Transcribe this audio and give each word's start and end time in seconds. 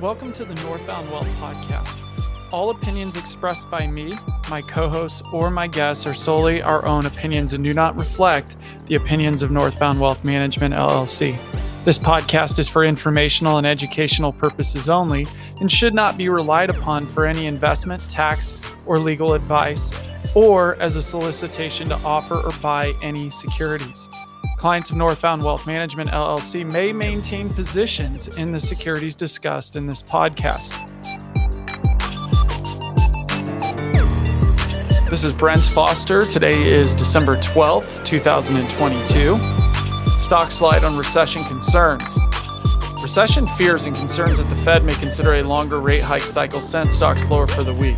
Welcome 0.00 0.32
to 0.32 0.46
the 0.46 0.54
Northbound 0.62 1.10
Wealth 1.10 1.28
Podcast. 1.40 2.52
All 2.54 2.70
opinions 2.70 3.18
expressed 3.18 3.70
by 3.70 3.86
me, 3.86 4.14
my 4.48 4.62
co 4.62 4.88
hosts, 4.88 5.22
or 5.30 5.50
my 5.50 5.66
guests 5.66 6.06
are 6.06 6.14
solely 6.14 6.62
our 6.62 6.86
own 6.86 7.04
opinions 7.04 7.52
and 7.52 7.62
do 7.62 7.74
not 7.74 7.98
reflect 7.98 8.56
the 8.86 8.94
opinions 8.94 9.42
of 9.42 9.50
Northbound 9.50 10.00
Wealth 10.00 10.24
Management 10.24 10.72
LLC. 10.72 11.36
This 11.84 11.98
podcast 11.98 12.58
is 12.58 12.66
for 12.66 12.82
informational 12.82 13.58
and 13.58 13.66
educational 13.66 14.32
purposes 14.32 14.88
only 14.88 15.26
and 15.60 15.70
should 15.70 15.92
not 15.92 16.16
be 16.16 16.30
relied 16.30 16.70
upon 16.70 17.04
for 17.04 17.26
any 17.26 17.44
investment, 17.44 18.00
tax, 18.08 18.74
or 18.86 18.98
legal 18.98 19.34
advice, 19.34 20.08
or 20.34 20.76
as 20.76 20.96
a 20.96 21.02
solicitation 21.02 21.90
to 21.90 21.96
offer 21.96 22.36
or 22.36 22.52
buy 22.62 22.94
any 23.02 23.28
securities. 23.28 24.08
Clients 24.60 24.90
of 24.90 24.98
Northbound 24.98 25.42
Wealth 25.42 25.66
Management 25.66 26.10
LLC 26.10 26.70
may 26.70 26.92
maintain 26.92 27.48
positions 27.48 28.26
in 28.36 28.52
the 28.52 28.60
securities 28.60 29.14
discussed 29.16 29.74
in 29.74 29.86
this 29.86 30.02
podcast. 30.02 30.76
This 35.08 35.24
is 35.24 35.34
Brent 35.34 35.62
Foster. 35.62 36.26
Today 36.26 36.62
is 36.62 36.94
December 36.94 37.38
12th, 37.38 38.04
2022. 38.04 39.38
Stock 40.20 40.52
slide 40.52 40.84
on 40.84 40.94
recession 40.98 41.42
concerns. 41.44 42.18
Recession 43.02 43.46
fears 43.56 43.86
and 43.86 43.96
concerns 43.96 44.36
that 44.36 44.50
the 44.50 44.56
Fed 44.56 44.84
may 44.84 44.92
consider 44.92 45.36
a 45.36 45.42
longer 45.42 45.80
rate 45.80 46.02
hike 46.02 46.20
cycle 46.20 46.60
sent 46.60 46.92
stocks 46.92 47.30
lower 47.30 47.46
for 47.46 47.62
the 47.62 47.72
week. 47.72 47.96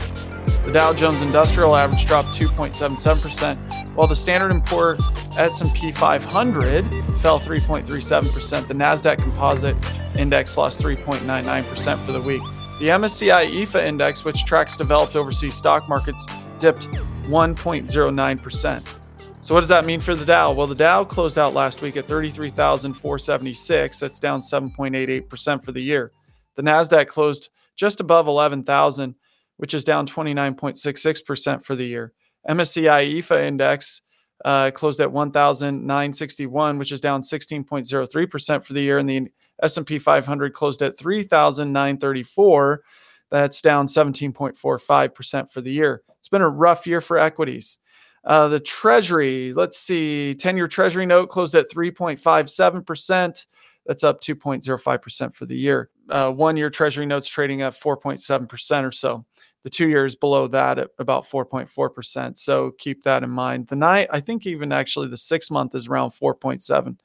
The 0.65 0.71
Dow 0.73 0.93
Jones 0.93 1.23
Industrial 1.23 1.75
Average 1.75 2.07
dropped 2.07 2.29
2.77%, 2.29 3.95
while 3.97 4.07
the 4.07 4.15
Standard 4.15 4.65
& 4.65 4.67
Poor 4.67 4.97
S&P 5.37 5.91
500 5.91 6.85
fell 7.19 7.39
3.37%. 7.39 8.69
The 8.69 8.75
Nasdaq 8.75 9.19
Composite 9.19 9.77
Index 10.17 10.57
lost 10.57 10.81
3.99% 10.81 11.97
for 12.07 12.13
the 12.13 12.23
week. 12.23 12.43
The 12.79 12.89
MSCI 12.89 13.51
EAFE 13.51 13.75
Index, 13.85 14.25
which 14.25 14.45
tracks 14.45 14.77
developed 14.77 15.17
overseas 15.17 15.57
stock 15.57 15.89
markets, 15.89 16.27
dipped 16.59 16.89
1.09%. 17.25 18.99
So 19.45 19.55
what 19.55 19.61
does 19.61 19.69
that 19.71 19.85
mean 19.85 19.99
for 19.99 20.15
the 20.15 20.25
Dow? 20.25 20.53
Well, 20.53 20.69
the 20.69 20.77
Dow 20.77 21.05
closed 21.05 21.39
out 21.39 21.55
last 21.55 21.83
week 21.83 21.97
at 21.97 22.07
33,476. 22.07 23.99
That's 23.99 24.21
down 24.21 24.41
7.88% 24.41 25.65
for 25.65 25.73
the 25.73 25.83
year. 25.83 26.13
The 26.55 26.63
Nasdaq 26.63 27.09
closed 27.09 27.49
just 27.75 27.99
above 27.99 28.29
11,000 28.29 29.17
which 29.63 29.75
is 29.75 29.85
down 29.85 30.05
29.66% 30.09 31.65
for 31.65 31.77
the 31.77 31.87
year. 31.87 32.13
MSCI 32.51 33.13
EAFE 33.13 33.47
index 33.47 34.03
uh, 34.45 34.73
closed 34.73 35.01
at 35.01 35.13
1,961, 35.13 36.79
which 36.79 36.91
is 36.91 37.01
down 37.01 37.21
16.03% 37.21 38.65
for 38.65 38.73
the 38.73 38.81
year, 38.81 38.99
and 38.99 39.09
the 39.09 39.29
S&P 39.63 40.01
500 40.01 40.53
closed 40.53 40.83
at 40.83 40.99
3,934. 40.99 42.83
That's 43.31 43.63
down 43.63 43.87
17.45% 43.87 45.53
for 45.53 45.61
the 45.61 45.71
year. 45.71 46.03
It's 46.19 46.27
been 46.27 46.43
a 46.43 46.49
rough 46.49 46.85
year 46.85 47.01
for 47.01 47.19
equities. 47.19 47.79
Uh, 48.25 48.49
the 48.49 48.59
Treasury, 48.59 49.53
let's 49.53 49.79
see, 49.79 50.35
10 50.35 50.57
year 50.57 50.67
Treasury 50.67 51.07
note 51.07 51.29
closed 51.29 51.55
at 51.55 51.71
3.57%. 51.71 53.47
That's 53.87 54.03
up 54.03 54.21
2.05% 54.21 55.35
for 55.37 55.47
the 55.47 55.57
year. 55.57 55.91
Uh, 56.09 56.33
one 56.33 56.57
year 56.57 56.69
Treasury 56.69 57.07
notes 57.07 57.29
trading 57.29 57.63
at 57.63 57.75
4.7% 57.75 58.85
or 58.85 58.91
so 58.91 59.25
the 59.63 59.71
two 59.71 59.89
years 59.89 60.17
below 60.17 60.47
that 60.49 60.79
at 60.79 60.91
about 60.99 61.25
4.4%. 61.25 62.37
So 62.37 62.73
keep 62.79 63.03
that 63.05 63.23
in 63.23 63.31
mind. 63.31 63.69
The 63.69 63.77
night, 63.77 64.09
I 64.11 64.21
think 64.21 64.47
even 64.47 64.73
actually 64.73 65.09
the 65.09 65.17
six 65.17 65.51
month 65.51 65.75
is 65.75 65.89
around 65.89 66.11
4.7. 66.11 66.99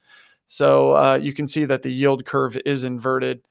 So 0.47 0.95
uh, 0.95 1.19
you 1.21 1.33
can 1.33 1.47
see 1.47 1.65
that 1.65 1.83
the 1.83 1.91
yield 1.91 2.25
curve 2.25 2.57
is 2.65 2.83
inverted, 2.83 3.41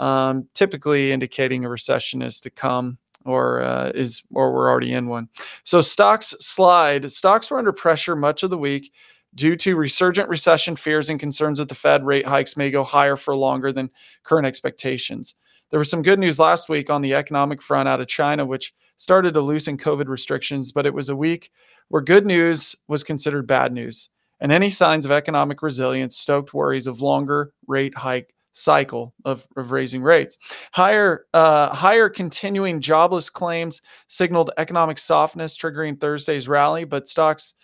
um, 0.00 0.48
typically 0.54 1.12
indicating 1.12 1.64
a 1.64 1.68
recession 1.68 2.22
is 2.22 2.40
to 2.40 2.50
come 2.50 2.98
or 3.24 3.60
uh, 3.60 3.90
is 3.94 4.22
or 4.32 4.52
we're 4.52 4.70
already 4.70 4.94
in 4.94 5.06
one. 5.06 5.28
So 5.64 5.80
stocks 5.80 6.34
slide. 6.40 7.10
Stocks 7.12 7.50
were 7.50 7.58
under 7.58 7.72
pressure 7.72 8.16
much 8.16 8.42
of 8.42 8.50
the 8.50 8.58
week 8.58 8.92
due 9.34 9.56
to 9.56 9.76
resurgent 9.76 10.28
recession 10.28 10.74
fears 10.74 11.10
and 11.10 11.20
concerns 11.20 11.58
that 11.58 11.68
the 11.68 11.74
Fed 11.74 12.04
rate 12.04 12.26
hikes 12.26 12.56
may 12.56 12.70
go 12.70 12.82
higher 12.82 13.16
for 13.16 13.36
longer 13.36 13.72
than 13.72 13.90
current 14.22 14.46
expectations. 14.46 15.34
There 15.70 15.78
was 15.78 15.90
some 15.90 16.02
good 16.02 16.18
news 16.18 16.38
last 16.38 16.68
week 16.68 16.88
on 16.88 17.02
the 17.02 17.14
economic 17.14 17.60
front 17.60 17.88
out 17.88 18.00
of 18.00 18.08
China, 18.08 18.46
which 18.46 18.72
started 18.96 19.34
to 19.34 19.40
loosen 19.40 19.76
COVID 19.76 20.08
restrictions, 20.08 20.72
but 20.72 20.86
it 20.86 20.94
was 20.94 21.08
a 21.08 21.16
week 21.16 21.50
where 21.88 22.02
good 22.02 22.26
news 22.26 22.74
was 22.88 23.04
considered 23.04 23.46
bad 23.46 23.72
news. 23.72 24.10
And 24.40 24.52
any 24.52 24.70
signs 24.70 25.04
of 25.04 25.10
economic 25.10 25.62
resilience 25.62 26.16
stoked 26.16 26.54
worries 26.54 26.86
of 26.86 27.02
longer 27.02 27.52
rate 27.66 27.96
hike 27.96 28.34
cycle 28.52 29.14
of, 29.24 29.46
of 29.56 29.70
raising 29.70 30.02
rates. 30.02 30.38
Higher, 30.72 31.26
uh, 31.34 31.74
higher 31.74 32.08
continuing 32.08 32.80
jobless 32.80 33.30
claims 33.30 33.82
signaled 34.08 34.50
economic 34.58 34.98
softness, 34.98 35.56
triggering 35.56 36.00
Thursday's 36.00 36.48
rally, 36.48 36.84
but 36.84 37.08
stocks 37.08 37.54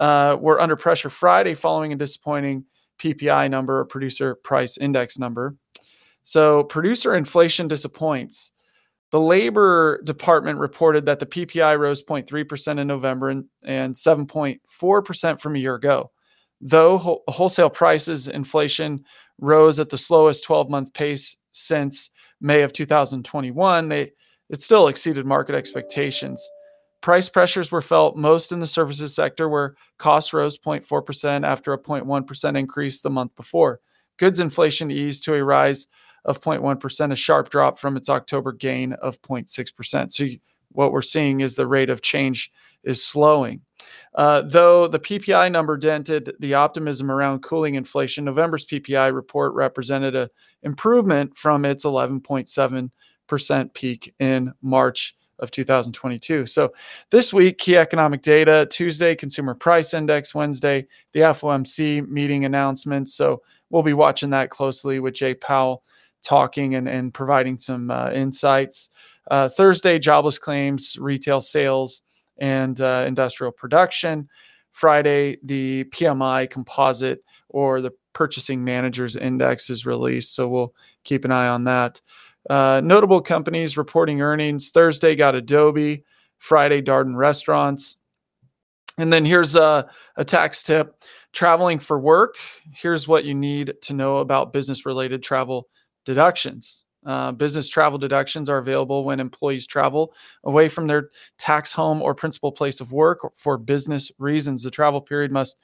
uh, 0.00 0.36
were 0.38 0.60
under 0.60 0.76
pressure 0.76 1.10
Friday 1.10 1.54
following 1.54 1.92
a 1.92 1.96
disappointing 1.96 2.64
PPI 2.98 3.50
number, 3.50 3.80
a 3.80 3.86
producer 3.86 4.34
price 4.36 4.78
index 4.78 5.18
number. 5.18 5.56
So 6.26 6.64
producer 6.64 7.14
inflation 7.14 7.68
disappoints. 7.68 8.50
The 9.12 9.20
Labor 9.20 10.02
Department 10.02 10.58
reported 10.58 11.06
that 11.06 11.20
the 11.20 11.26
PPI 11.26 11.78
rose 11.78 12.02
0.3% 12.02 12.80
in 12.80 12.86
November 12.88 13.28
and, 13.28 13.44
and 13.62 13.94
7.4% 13.94 15.40
from 15.40 15.54
a 15.54 15.58
year 15.60 15.76
ago. 15.76 16.10
Though 16.60 16.98
wh- 16.98 17.30
wholesale 17.30 17.70
prices 17.70 18.26
inflation 18.26 19.04
rose 19.38 19.78
at 19.78 19.88
the 19.88 19.96
slowest 19.96 20.42
12 20.42 20.68
month 20.68 20.92
pace 20.94 21.36
since 21.52 22.10
May 22.40 22.62
of 22.62 22.72
2021, 22.72 23.88
they, 23.88 24.10
it 24.50 24.60
still 24.60 24.88
exceeded 24.88 25.26
market 25.26 25.54
expectations. 25.54 26.44
Price 27.02 27.28
pressures 27.28 27.70
were 27.70 27.80
felt 27.80 28.16
most 28.16 28.50
in 28.50 28.58
the 28.58 28.66
services 28.66 29.14
sector, 29.14 29.48
where 29.48 29.76
costs 29.98 30.32
rose 30.32 30.58
0.4% 30.58 31.46
after 31.46 31.72
a 31.72 31.78
0.1% 31.78 32.58
increase 32.58 33.00
the 33.00 33.10
month 33.10 33.36
before. 33.36 33.78
Goods 34.18 34.40
inflation 34.40 34.90
eased 34.90 35.22
to 35.24 35.34
a 35.34 35.44
rise 35.44 35.86
of 36.26 36.40
0.1%, 36.40 37.12
a 37.12 37.16
sharp 37.16 37.48
drop 37.48 37.78
from 37.78 37.96
its 37.96 38.10
October 38.10 38.52
gain 38.52 38.92
of 38.94 39.20
0.6%. 39.22 40.12
So 40.12 40.26
what 40.72 40.92
we're 40.92 41.00
seeing 41.00 41.40
is 41.40 41.56
the 41.56 41.66
rate 41.66 41.88
of 41.88 42.02
change 42.02 42.52
is 42.84 43.02
slowing. 43.02 43.62
Uh, 44.14 44.42
though 44.42 44.88
the 44.88 44.98
PPI 44.98 45.50
number 45.52 45.76
dented 45.76 46.34
the 46.40 46.54
optimism 46.54 47.10
around 47.10 47.42
cooling 47.42 47.76
inflation, 47.76 48.24
November's 48.24 48.66
PPI 48.66 49.14
report 49.14 49.54
represented 49.54 50.16
an 50.16 50.28
improvement 50.62 51.36
from 51.36 51.64
its 51.64 51.84
11.7% 51.84 53.74
peak 53.74 54.14
in 54.18 54.52
March 54.62 55.14
of 55.38 55.50
2022. 55.50 56.46
So 56.46 56.72
this 57.10 57.32
week, 57.32 57.58
key 57.58 57.76
economic 57.76 58.22
data 58.22 58.66
Tuesday, 58.70 59.14
consumer 59.14 59.54
price 59.54 59.94
index, 59.94 60.34
Wednesday, 60.34 60.86
the 61.12 61.20
FOMC 61.20 62.08
meeting 62.08 62.46
announcements. 62.46 63.14
So 63.14 63.42
we'll 63.70 63.82
be 63.82 63.92
watching 63.92 64.30
that 64.30 64.50
closely 64.50 64.98
with 64.98 65.14
Jay 65.14 65.34
Powell 65.34 65.84
talking 66.26 66.74
and, 66.74 66.88
and 66.88 67.14
providing 67.14 67.56
some 67.56 67.90
uh, 67.90 68.10
insights. 68.10 68.90
Uh, 69.30 69.48
Thursday, 69.48 69.98
jobless 69.98 70.38
claims, 70.38 70.98
retail 70.98 71.40
sales, 71.40 72.02
and 72.38 72.80
uh, 72.80 73.04
industrial 73.06 73.52
production. 73.52 74.28
Friday, 74.72 75.38
the 75.44 75.84
PMI 75.84 76.50
composite 76.50 77.22
or 77.48 77.80
the 77.80 77.92
Purchasing 78.12 78.62
Managers 78.64 79.16
Index 79.16 79.70
is 79.70 79.86
released. 79.86 80.34
So 80.34 80.48
we'll 80.48 80.74
keep 81.04 81.24
an 81.24 81.30
eye 81.30 81.48
on 81.48 81.64
that. 81.64 82.00
Uh, 82.50 82.80
notable 82.82 83.20
companies 83.20 83.76
reporting 83.76 84.20
earnings. 84.20 84.70
Thursday 84.70 85.14
got 85.14 85.34
Adobe. 85.34 86.04
Friday, 86.38 86.82
Darden 86.82 87.16
Restaurants. 87.16 87.96
And 88.98 89.12
then 89.12 89.24
here's 89.24 89.56
a, 89.56 89.88
a 90.16 90.24
tax 90.24 90.62
tip 90.62 91.02
traveling 91.32 91.78
for 91.78 91.98
work. 91.98 92.36
Here's 92.72 93.06
what 93.06 93.24
you 93.24 93.34
need 93.34 93.74
to 93.82 93.94
know 93.94 94.18
about 94.18 94.52
business 94.52 94.86
related 94.86 95.22
travel 95.22 95.68
deductions. 96.06 96.84
Uh, 97.04 97.30
business 97.30 97.68
travel 97.68 97.98
deductions 97.98 98.48
are 98.48 98.58
available 98.58 99.04
when 99.04 99.20
employees 99.20 99.66
travel 99.66 100.12
away 100.44 100.68
from 100.68 100.86
their 100.86 101.10
tax 101.38 101.70
home 101.70 102.02
or 102.02 102.14
principal 102.14 102.50
place 102.50 102.80
of 102.80 102.90
work 102.90 103.20
for 103.36 103.58
business 103.58 104.10
reasons. 104.18 104.62
The 104.62 104.70
travel 104.70 105.00
period 105.00 105.30
must 105.30 105.58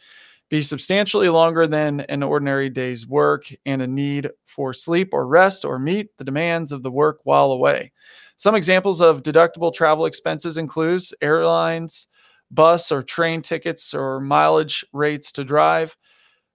be 0.50 0.62
substantially 0.62 1.30
longer 1.30 1.66
than 1.66 2.00
an 2.02 2.22
ordinary 2.22 2.68
day's 2.68 3.06
work 3.06 3.46
and 3.64 3.80
a 3.80 3.86
need 3.86 4.28
for 4.44 4.74
sleep 4.74 5.08
or 5.12 5.26
rest 5.26 5.64
or 5.64 5.78
meet 5.78 6.16
the 6.18 6.24
demands 6.24 6.70
of 6.72 6.82
the 6.82 6.90
work 6.90 7.20
while 7.24 7.50
away. 7.52 7.90
Some 8.36 8.54
examples 8.54 9.00
of 9.00 9.22
deductible 9.22 9.72
travel 9.72 10.04
expenses 10.04 10.58
includes 10.58 11.14
airlines, 11.22 12.06
bus 12.50 12.92
or 12.92 13.02
train 13.02 13.40
tickets 13.40 13.94
or 13.94 14.20
mileage 14.20 14.84
rates 14.92 15.32
to 15.32 15.44
drive, 15.44 15.96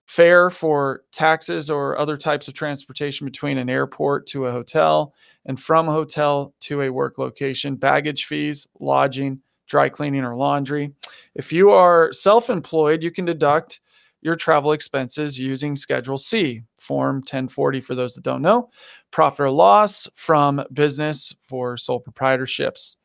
fare 0.07 0.50
for 0.50 1.04
taxis 1.12 1.69
or 1.69 1.98
other 2.00 2.18
types 2.18 2.48
of 2.48 2.54
transportation 2.54 3.25
between 3.25 3.57
an 3.57 3.69
airport 3.69 4.25
to 4.25 4.45
a 4.45 4.51
hotel 4.51 5.13
and 5.45 5.59
from 5.59 5.89
a 5.89 5.92
hotel 5.92 6.54
to 6.62 6.81
a 6.81 6.89
work 6.89 7.18
location, 7.18 7.75
baggage 7.75 8.25
fees, 8.25 8.68
lodging, 8.80 9.39
dry 9.68 9.89
cleaning, 9.89 10.24
or 10.24 10.36
laundry. 10.36 10.94
If 11.36 11.51
you 11.51 11.71
are 11.71 12.12
self 12.13 12.50
employed, 12.50 13.04
you 13.04 13.12
can 13.12 13.25
deduct 13.25 13.81
your 14.21 14.36
travel 14.36 14.71
expenses 14.71 15.38
using 15.38 15.75
Schedule 15.75 16.18
C, 16.18 16.63
Form 16.80 17.18
1040 17.18 17.81
for 17.81 17.94
those 17.94 18.15
that 18.15 18.24
don't 18.24 18.42
know, 18.42 18.69
profit 19.12 19.42
or 19.42 19.51
loss 19.51 20.07
from 20.15 20.63
business 20.74 21.36
for 21.42 21.75
sole 21.75 22.01
proprietorships. 22.01 22.95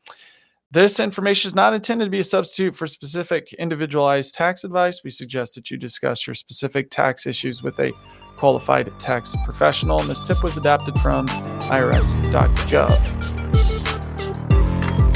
This 0.73 0.99
information 0.99 1.49
is 1.49 1.55
not 1.55 1.75
intended 1.75 2.05
to 2.05 2.09
be 2.09 2.21
a 2.21 2.23
substitute 2.23 2.75
for 2.75 2.87
specific 2.87 3.53
individualized 3.59 4.33
tax 4.33 4.63
advice. 4.63 5.01
We 5.03 5.11
suggest 5.11 5.53
that 5.53 5.69
you 5.69 5.77
discuss 5.77 6.25
your 6.25 6.33
specific 6.33 6.89
tax 6.89 7.27
issues 7.27 7.61
with 7.61 7.79
a 7.79 7.91
qualified 8.37 8.91
tax 8.99 9.35
professional. 9.45 10.01
And 10.01 10.09
this 10.09 10.23
tip 10.23 10.43
was 10.43 10.57
adapted 10.57 10.97
from 10.97 11.27
irs.gov. 11.27 12.97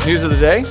News 0.06 0.22
of 0.22 0.30
the 0.30 0.40
day 0.40 0.62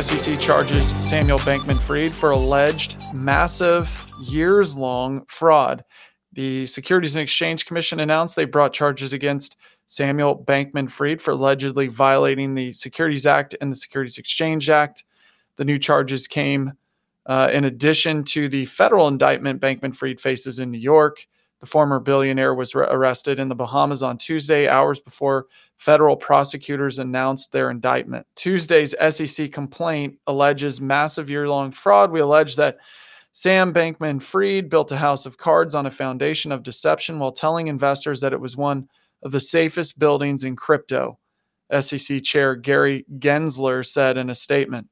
SEC 0.00 0.38
charges 0.38 0.86
Samuel 0.86 1.40
Bankman 1.40 1.80
Fried 1.80 2.12
for 2.12 2.30
alleged 2.30 3.02
massive, 3.12 4.08
years 4.22 4.76
long 4.76 5.24
fraud. 5.26 5.82
The 6.34 6.64
Securities 6.66 7.16
and 7.16 7.24
Exchange 7.24 7.66
Commission 7.66 7.98
announced 7.98 8.36
they 8.36 8.44
brought 8.44 8.72
charges 8.72 9.12
against 9.12 9.56
Samuel 9.88 10.44
Bankman 10.46 10.90
Fried 10.90 11.20
for 11.20 11.32
allegedly 11.32 11.88
violating 11.88 12.54
the 12.54 12.72
Securities 12.74 13.26
Act 13.26 13.56
and 13.60 13.72
the 13.72 13.76
Securities 13.76 14.18
Exchange 14.18 14.68
Act. 14.68 15.04
The 15.56 15.64
new 15.64 15.78
charges 15.78 16.28
came 16.28 16.74
uh, 17.24 17.50
in 17.52 17.64
addition 17.64 18.22
to 18.24 18.48
the 18.48 18.66
federal 18.66 19.08
indictment 19.08 19.60
Bankman 19.60 19.96
Fried 19.96 20.20
faces 20.20 20.58
in 20.58 20.70
New 20.70 20.78
York. 20.78 21.26
The 21.60 21.66
former 21.66 21.98
billionaire 22.00 22.54
was 22.54 22.74
re- 22.74 22.86
arrested 22.88 23.38
in 23.38 23.48
the 23.48 23.54
Bahamas 23.54 24.02
on 24.02 24.18
Tuesday, 24.18 24.68
hours 24.68 25.00
before 25.00 25.46
federal 25.78 26.16
prosecutors 26.16 26.98
announced 26.98 27.50
their 27.50 27.70
indictment. 27.70 28.26
Tuesday's 28.34 28.94
SEC 29.10 29.50
complaint 29.50 30.18
alleges 30.26 30.82
massive 30.82 31.30
year 31.30 31.48
long 31.48 31.72
fraud. 31.72 32.12
We 32.12 32.20
allege 32.20 32.56
that 32.56 32.76
Sam 33.32 33.72
Bankman 33.72 34.20
Fried 34.20 34.68
built 34.68 34.92
a 34.92 34.98
house 34.98 35.24
of 35.24 35.38
cards 35.38 35.74
on 35.74 35.86
a 35.86 35.90
foundation 35.90 36.52
of 36.52 36.62
deception 36.62 37.18
while 37.18 37.32
telling 37.32 37.68
investors 37.68 38.20
that 38.20 38.34
it 38.34 38.40
was 38.40 38.54
one 38.56 38.88
of 39.22 39.32
the 39.32 39.40
safest 39.40 39.98
buildings 39.98 40.44
in 40.44 40.56
crypto, 40.56 41.18
SEC 41.80 42.22
Chair 42.22 42.54
Gary 42.54 43.04
Gensler 43.18 43.84
said 43.84 44.16
in 44.16 44.30
a 44.30 44.34
statement. 44.34 44.88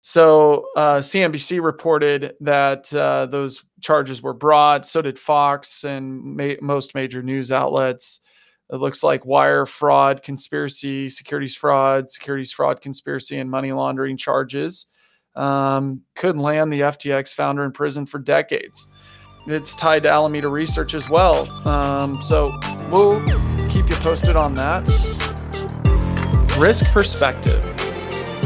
So 0.00 0.66
uh, 0.76 0.98
CNBC 0.98 1.62
reported 1.62 2.34
that 2.40 2.92
uh, 2.92 3.24
those 3.26 3.64
charges 3.80 4.22
were 4.22 4.34
brought. 4.34 4.86
So 4.86 5.00
did 5.00 5.18
Fox 5.18 5.84
and 5.84 6.22
ma- 6.36 6.60
most 6.60 6.94
major 6.94 7.22
news 7.22 7.50
outlets. 7.50 8.20
It 8.70 8.76
looks 8.76 9.02
like 9.02 9.24
wire 9.24 9.64
fraud, 9.64 10.22
conspiracy, 10.22 11.08
securities 11.08 11.56
fraud, 11.56 12.10
securities 12.10 12.52
fraud, 12.52 12.82
conspiracy, 12.82 13.38
and 13.38 13.50
money 13.50 13.72
laundering 13.72 14.18
charges 14.18 14.86
um, 15.36 16.02
could 16.14 16.38
land 16.38 16.72
the 16.72 16.80
FTX 16.80 17.34
founder 17.34 17.64
in 17.64 17.72
prison 17.72 18.06
for 18.06 18.18
decades. 18.18 18.88
It's 19.46 19.74
tied 19.74 20.04
to 20.04 20.10
Alameda 20.10 20.48
Research 20.48 20.94
as 20.94 21.10
well. 21.10 21.48
Um, 21.66 22.20
so 22.22 22.48
we'll 22.90 23.20
keep 23.68 23.88
you 23.88 23.96
posted 23.96 24.36
on 24.36 24.54
that. 24.54 24.86
Risk 26.58 26.92
perspective. 26.92 27.62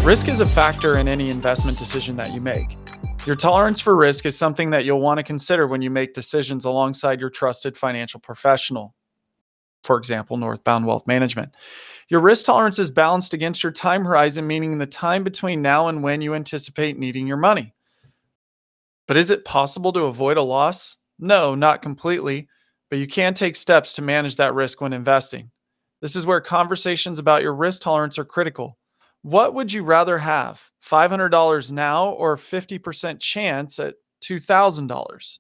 Risk 0.05 0.29
is 0.29 0.41
a 0.41 0.47
factor 0.47 0.97
in 0.97 1.09
any 1.09 1.31
investment 1.31 1.79
decision 1.79 2.17
that 2.17 2.33
you 2.33 2.41
make. 2.41 2.77
Your 3.27 3.37
tolerance 3.37 3.81
for 3.81 3.95
risk 3.95 4.25
is 4.25 4.39
something 4.39 4.71
that 4.71 4.85
you'll 4.85 5.01
want 5.01 5.19
to 5.19 5.25
consider 5.25 5.67
when 5.67 5.83
you 5.83 5.91
make 5.91 6.15
decisions 6.15 6.65
alongside 6.65 7.21
your 7.21 7.29
trusted 7.29 7.77
financial 7.77 8.21
professional. 8.21 8.95
For 9.85 9.99
example, 9.99 10.37
Northbound 10.37 10.87
Wealth 10.87 11.07
Management. 11.07 11.55
Your 12.09 12.21
risk 12.21 12.47
tolerance 12.47 12.79
is 12.79 12.91
balanced 12.91 13.35
against 13.35 13.63
your 13.63 13.73
time 13.73 14.05
horizon, 14.05 14.47
meaning 14.47 14.79
the 14.79 14.87
time 14.87 15.25
between 15.25 15.61
now 15.61 15.89
and 15.89 16.03
when 16.03 16.23
you 16.23 16.35
anticipate 16.35 16.99
needing 16.99 17.27
your 17.27 17.37
money. 17.37 17.75
But 19.07 19.19
is 19.19 19.31
it 19.31 19.45
possible 19.45 19.93
to 19.93 20.05
avoid 20.05 20.37
a 20.37 20.43
loss? 20.43 20.97
No, 21.19 21.55
not 21.55 21.83
completely, 21.83 22.49
but 22.91 22.99
you 22.99 23.07
can 23.07 23.35
take 23.35 23.57
steps 23.57 23.93
to 23.95 24.03
manage 24.03 24.37
that 24.37 24.55
risk 24.55 24.81
when 24.81 24.93
investing. 24.93 25.51
This 26.01 26.17
is 26.17 26.27
where 26.27 26.41
conversations 26.41 27.19
about 27.19 27.43
your 27.43 27.55
risk 27.55 27.83
tolerance 27.83 28.19
are 28.19 28.25
critical. 28.25 28.79
What 29.23 29.55
would 29.55 29.73
you 29.73 29.83
rather 29.83 30.19
have? 30.19 30.71
$500 30.85 31.73
now 31.73 32.11
or 32.11 32.37
50% 32.37 33.21
chance 33.21 33.79
at 33.79 33.97
$2,000? 34.23 35.39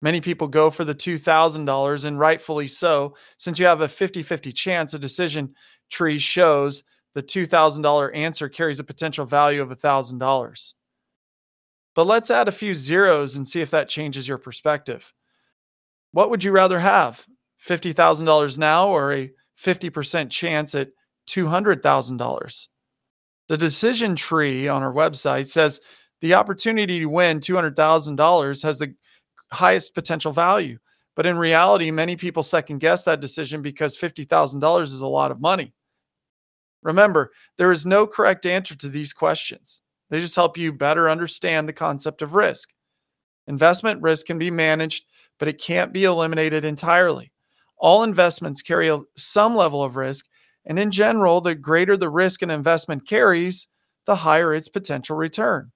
Many 0.00 0.20
people 0.20 0.48
go 0.48 0.68
for 0.70 0.84
the 0.84 0.94
$2,000 0.94 2.04
and 2.04 2.18
rightfully 2.18 2.66
so. 2.66 3.14
Since 3.36 3.58
you 3.58 3.66
have 3.66 3.82
a 3.82 3.88
50 3.88 4.22
50 4.22 4.52
chance, 4.52 4.94
a 4.94 4.98
decision 4.98 5.54
tree 5.90 6.18
shows 6.18 6.82
the 7.14 7.22
$2,000 7.22 8.16
answer 8.16 8.48
carries 8.48 8.80
a 8.80 8.84
potential 8.84 9.26
value 9.26 9.62
of 9.62 9.68
$1,000. 9.68 10.74
But 11.94 12.06
let's 12.06 12.30
add 12.30 12.48
a 12.48 12.52
few 12.52 12.74
zeros 12.74 13.36
and 13.36 13.46
see 13.46 13.60
if 13.60 13.70
that 13.70 13.88
changes 13.88 14.26
your 14.26 14.38
perspective. 14.38 15.12
What 16.12 16.30
would 16.30 16.44
you 16.44 16.52
rather 16.52 16.78
have? 16.78 17.26
$50,000 17.66 18.58
now 18.58 18.88
or 18.88 19.12
a 19.12 19.30
50% 19.62 20.30
chance 20.30 20.74
at 20.74 20.90
$200,000. 21.28 22.68
The 23.48 23.56
decision 23.56 24.16
tree 24.16 24.68
on 24.68 24.82
our 24.82 24.92
website 24.92 25.48
says 25.48 25.80
the 26.20 26.34
opportunity 26.34 27.00
to 27.00 27.06
win 27.06 27.40
$200,000 27.40 28.62
has 28.62 28.78
the 28.78 28.94
highest 29.50 29.94
potential 29.94 30.32
value. 30.32 30.78
But 31.14 31.26
in 31.26 31.36
reality, 31.36 31.90
many 31.90 32.16
people 32.16 32.42
second 32.42 32.78
guess 32.78 33.04
that 33.04 33.20
decision 33.20 33.60
because 33.60 33.98
$50,000 33.98 34.82
is 34.82 35.00
a 35.00 35.06
lot 35.06 35.30
of 35.30 35.40
money. 35.40 35.74
Remember, 36.82 37.32
there 37.58 37.70
is 37.70 37.86
no 37.86 38.06
correct 38.06 38.46
answer 38.46 38.74
to 38.76 38.88
these 38.88 39.12
questions. 39.12 39.82
They 40.10 40.20
just 40.20 40.36
help 40.36 40.56
you 40.56 40.72
better 40.72 41.08
understand 41.08 41.68
the 41.68 41.72
concept 41.72 42.22
of 42.22 42.34
risk. 42.34 42.70
Investment 43.46 44.02
risk 44.02 44.26
can 44.26 44.38
be 44.38 44.50
managed, 44.50 45.04
but 45.42 45.48
it 45.48 45.60
can't 45.60 45.92
be 45.92 46.04
eliminated 46.04 46.64
entirely. 46.64 47.32
All 47.76 48.04
investments 48.04 48.62
carry 48.62 48.96
some 49.16 49.56
level 49.56 49.82
of 49.82 49.96
risk, 49.96 50.28
and 50.64 50.78
in 50.78 50.92
general, 50.92 51.40
the 51.40 51.56
greater 51.56 51.96
the 51.96 52.08
risk 52.08 52.42
an 52.42 52.50
investment 52.52 53.08
carries, 53.08 53.66
the 54.06 54.14
higher 54.14 54.54
its 54.54 54.68
potential 54.68 55.16
return. 55.16 55.72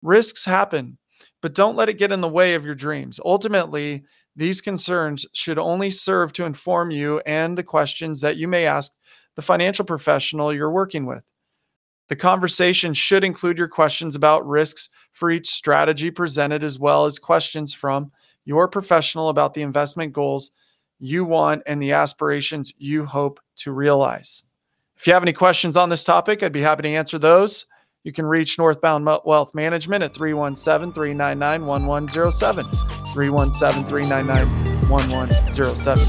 Risks 0.00 0.44
happen, 0.44 0.98
but 1.42 1.56
don't 1.56 1.74
let 1.74 1.88
it 1.88 1.98
get 1.98 2.12
in 2.12 2.20
the 2.20 2.28
way 2.28 2.54
of 2.54 2.64
your 2.64 2.76
dreams. 2.76 3.18
Ultimately, 3.24 4.04
these 4.36 4.60
concerns 4.60 5.26
should 5.32 5.58
only 5.58 5.90
serve 5.90 6.32
to 6.34 6.44
inform 6.44 6.92
you 6.92 7.20
and 7.26 7.58
the 7.58 7.64
questions 7.64 8.20
that 8.20 8.36
you 8.36 8.46
may 8.46 8.64
ask 8.64 8.92
the 9.34 9.42
financial 9.42 9.84
professional 9.84 10.54
you're 10.54 10.70
working 10.70 11.04
with. 11.04 11.24
The 12.08 12.14
conversation 12.14 12.94
should 12.94 13.24
include 13.24 13.58
your 13.58 13.66
questions 13.66 14.14
about 14.14 14.46
risks 14.46 14.88
for 15.10 15.32
each 15.32 15.48
strategy 15.48 16.12
presented, 16.12 16.62
as 16.62 16.78
well 16.78 17.06
as 17.06 17.18
questions 17.18 17.74
from 17.74 18.12
your 18.44 18.68
professional 18.68 19.28
about 19.28 19.54
the 19.54 19.62
investment 19.62 20.12
goals 20.12 20.50
you 20.98 21.24
want 21.24 21.62
and 21.66 21.82
the 21.82 21.92
aspirations 21.92 22.72
you 22.78 23.04
hope 23.04 23.40
to 23.56 23.72
realize. 23.72 24.44
If 24.96 25.06
you 25.06 25.12
have 25.12 25.22
any 25.22 25.32
questions 25.32 25.76
on 25.76 25.88
this 25.88 26.04
topic, 26.04 26.42
I'd 26.42 26.52
be 26.52 26.60
happy 26.60 26.82
to 26.82 26.88
answer 26.88 27.18
those. 27.18 27.66
You 28.04 28.12
can 28.12 28.26
reach 28.26 28.58
Northbound 28.58 29.06
Wealth 29.24 29.54
Management 29.54 30.04
at 30.04 30.12
317 30.14 30.92
399 30.92 31.66
1107. 31.66 32.64
317 33.12 33.84
399 33.84 34.88
1107. 34.90 36.04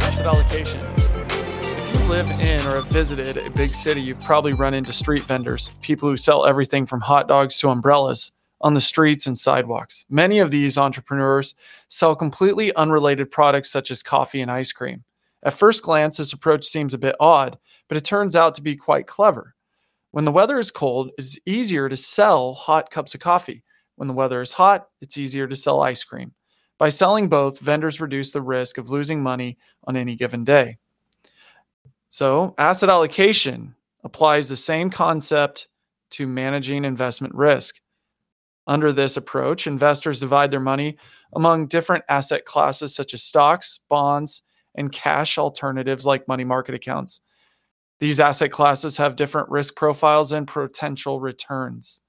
Asset 0.00 0.26
allocation. 0.26 0.82
If 0.96 1.92
you 1.92 2.00
live 2.08 2.28
in 2.40 2.60
or 2.66 2.76
have 2.76 2.86
visited 2.88 3.36
a 3.36 3.50
big 3.50 3.70
city, 3.70 4.00
you've 4.00 4.20
probably 4.20 4.52
run 4.52 4.72
into 4.72 4.92
street 4.92 5.22
vendors, 5.22 5.70
people 5.82 6.08
who 6.08 6.16
sell 6.16 6.46
everything 6.46 6.86
from 6.86 7.00
hot 7.00 7.28
dogs 7.28 7.58
to 7.58 7.68
umbrellas 7.68 8.32
on 8.60 8.74
the 8.74 8.80
streets 8.80 9.26
and 9.26 9.38
sidewalks. 9.38 10.04
Many 10.08 10.38
of 10.40 10.50
these 10.50 10.78
entrepreneurs 10.78 11.54
sell 11.88 12.16
completely 12.16 12.74
unrelated 12.74 13.30
products 13.30 13.70
such 13.70 13.90
as 13.90 14.02
coffee 14.02 14.40
and 14.40 14.50
ice 14.50 14.72
cream. 14.72 15.04
At 15.44 15.54
first 15.54 15.82
glance, 15.82 16.16
this 16.16 16.32
approach 16.32 16.64
seems 16.64 16.94
a 16.94 16.98
bit 16.98 17.14
odd, 17.20 17.58
but 17.88 17.96
it 17.96 18.04
turns 18.04 18.34
out 18.34 18.54
to 18.56 18.62
be 18.62 18.74
quite 18.76 19.06
clever. 19.06 19.54
When 20.10 20.24
the 20.24 20.32
weather 20.32 20.58
is 20.58 20.70
cold, 20.70 21.10
it's 21.18 21.38
easier 21.46 21.88
to 21.88 21.96
sell 21.96 22.54
hot 22.54 22.90
cups 22.90 23.14
of 23.14 23.20
coffee. 23.20 23.62
When 23.96 24.08
the 24.08 24.14
weather 24.14 24.40
is 24.40 24.52
hot, 24.52 24.88
it's 25.00 25.18
easier 25.18 25.46
to 25.46 25.56
sell 25.56 25.80
ice 25.80 26.02
cream. 26.02 26.32
By 26.78 26.88
selling 26.88 27.28
both, 27.28 27.58
vendors 27.58 28.00
reduce 28.00 28.32
the 28.32 28.40
risk 28.40 28.78
of 28.78 28.90
losing 28.90 29.22
money 29.22 29.58
on 29.84 29.96
any 29.96 30.14
given 30.14 30.44
day. 30.44 30.78
So, 32.08 32.54
asset 32.56 32.88
allocation 32.88 33.74
applies 34.04 34.48
the 34.48 34.56
same 34.56 34.88
concept 34.88 35.68
to 36.10 36.26
managing 36.26 36.84
investment 36.84 37.34
risk. 37.34 37.80
Under 38.68 38.92
this 38.92 39.16
approach, 39.16 39.66
investors 39.66 40.20
divide 40.20 40.50
their 40.50 40.60
money 40.60 40.98
among 41.34 41.68
different 41.68 42.04
asset 42.08 42.44
classes 42.44 42.94
such 42.94 43.14
as 43.14 43.22
stocks, 43.22 43.80
bonds, 43.88 44.42
and 44.74 44.92
cash 44.92 45.38
alternatives 45.38 46.04
like 46.04 46.28
money 46.28 46.44
market 46.44 46.74
accounts. 46.74 47.22
These 47.98 48.20
asset 48.20 48.52
classes 48.52 48.98
have 48.98 49.16
different 49.16 49.48
risk 49.48 49.74
profiles 49.74 50.32
and 50.32 50.46
potential 50.46 51.18
returns. 51.18 52.02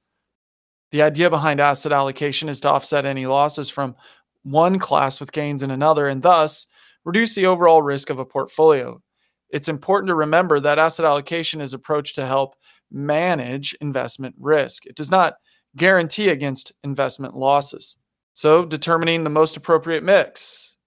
The 0.92 1.02
idea 1.02 1.30
behind 1.30 1.62
asset 1.62 1.94
allocation 1.94 2.50
is 2.50 2.60
to 2.62 2.70
offset 2.70 3.06
any 3.06 3.26
losses 3.26 3.70
from 3.70 3.96
one 4.44 4.80
class 4.80 5.20
with 5.20 5.32
gains 5.32 5.64
in 5.64 5.72
another 5.72 6.08
and 6.08 6.22
thus 6.22 6.68
reduce 7.06 7.36
the 7.36 7.46
overall 7.46 7.82
risk 7.82 8.10
of 8.10 8.20
a 8.20 8.26
portfolio. 8.26 9.02
It's 9.50 9.70
important 9.70 10.10
to 10.10 10.16
remember 10.16 10.60
that 10.60 10.78
asset 10.78 11.06
allocation 11.06 11.62
is 11.62 11.74
approached 11.74 12.16
to 12.16 12.26
help 12.26 12.56
manage 12.92 13.76
investment 13.80 14.36
risk. 14.38 14.86
It 14.86 14.96
does 14.96 15.10
not 15.10 15.36
guarantee 15.80 16.30
against 16.30 16.74
investment 16.84 17.36
losses. 17.36 17.98
So, 18.34 18.66
determining 18.66 19.24
the 19.24 19.30
most 19.30 19.58
appropriate 19.58 20.04
mix. 20.04 20.78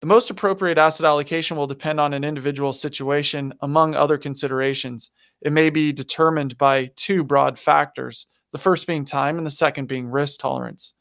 The 0.00 0.06
most 0.06 0.30
appropriate 0.30 0.78
asset 0.78 1.06
allocation 1.06 1.56
will 1.56 1.66
depend 1.66 2.00
on 2.00 2.14
an 2.14 2.24
individual 2.24 2.72
situation, 2.72 3.52
among 3.60 3.94
other 3.94 4.16
considerations. 4.16 5.10
It 5.42 5.52
may 5.52 5.70
be 5.70 5.92
determined 5.92 6.56
by 6.56 6.90
two 6.96 7.24
broad 7.24 7.58
factors, 7.58 8.26
the 8.52 8.58
first 8.58 8.86
being 8.86 9.04
time 9.04 9.38
and 9.38 9.46
the 9.46 9.50
second 9.50 9.86
being 9.86 10.08
risk 10.08 10.40
tolerance. 10.40 10.94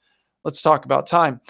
Let's 0.44 0.62
talk 0.62 0.86
about 0.86 1.06
time. 1.06 1.42